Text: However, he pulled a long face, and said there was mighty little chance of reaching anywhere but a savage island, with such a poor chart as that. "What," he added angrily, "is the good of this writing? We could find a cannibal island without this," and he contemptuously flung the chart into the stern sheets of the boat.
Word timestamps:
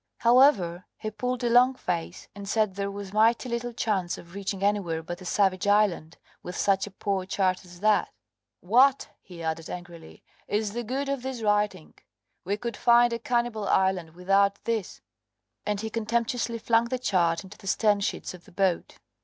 However, 0.21 0.87
he 0.97 1.11
pulled 1.11 1.43
a 1.43 1.49
long 1.51 1.75
face, 1.75 2.27
and 2.33 2.49
said 2.49 2.73
there 2.73 2.89
was 2.89 3.13
mighty 3.13 3.47
little 3.47 3.71
chance 3.71 4.17
of 4.17 4.33
reaching 4.33 4.63
anywhere 4.63 5.03
but 5.03 5.21
a 5.21 5.25
savage 5.25 5.67
island, 5.67 6.17
with 6.41 6.57
such 6.57 6.87
a 6.87 6.89
poor 6.89 7.23
chart 7.23 7.63
as 7.63 7.81
that. 7.81 8.09
"What," 8.61 9.09
he 9.21 9.43
added 9.43 9.69
angrily, 9.69 10.23
"is 10.47 10.73
the 10.73 10.83
good 10.83 11.07
of 11.07 11.21
this 11.21 11.43
writing? 11.43 11.93
We 12.43 12.57
could 12.57 12.77
find 12.77 13.13
a 13.13 13.19
cannibal 13.19 13.67
island 13.67 14.15
without 14.15 14.57
this," 14.63 15.01
and 15.67 15.79
he 15.81 15.91
contemptuously 15.91 16.57
flung 16.57 16.85
the 16.85 16.97
chart 16.97 17.43
into 17.43 17.59
the 17.59 17.67
stern 17.67 17.99
sheets 17.99 18.33
of 18.33 18.45
the 18.45 18.51
boat. 18.51 18.97